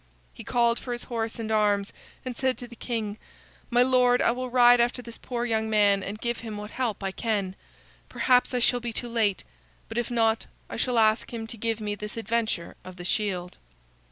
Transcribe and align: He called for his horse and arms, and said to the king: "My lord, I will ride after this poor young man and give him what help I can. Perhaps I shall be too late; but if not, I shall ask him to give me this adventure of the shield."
He 0.33 0.43
called 0.43 0.79
for 0.79 0.93
his 0.93 1.03
horse 1.03 1.37
and 1.37 1.51
arms, 1.51 1.93
and 2.25 2.35
said 2.35 2.57
to 2.57 2.67
the 2.67 2.75
king: 2.75 3.19
"My 3.69 3.83
lord, 3.83 4.19
I 4.19 4.31
will 4.31 4.49
ride 4.49 4.79
after 4.81 4.99
this 4.99 5.19
poor 5.19 5.45
young 5.45 5.69
man 5.69 6.01
and 6.01 6.17
give 6.19 6.39
him 6.39 6.57
what 6.57 6.71
help 6.71 7.03
I 7.03 7.11
can. 7.11 7.55
Perhaps 8.09 8.55
I 8.55 8.57
shall 8.57 8.79
be 8.79 8.93
too 8.93 9.07
late; 9.07 9.43
but 9.87 9.99
if 9.99 10.09
not, 10.09 10.47
I 10.71 10.75
shall 10.75 10.97
ask 10.97 11.31
him 11.31 11.45
to 11.45 11.55
give 11.55 11.79
me 11.79 11.93
this 11.93 12.17
adventure 12.17 12.75
of 12.83 12.95
the 12.95 13.05
shield." 13.05 13.59